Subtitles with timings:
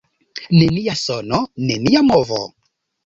[0.53, 2.41] Nenia sono, nenia movo.